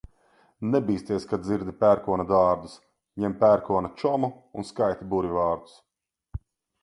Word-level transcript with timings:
Nebīsties, 0.67 1.25
kad 1.33 1.43
dzirdi 1.49 1.73
pērkona 1.83 2.23
dārdus, 2.31 2.73
ņem 3.25 3.35
pērkona 3.43 3.91
čomu 4.03 4.31
un 4.61 4.67
skaiti 4.71 5.09
burvju 5.13 5.37
vārdus. 5.41 5.77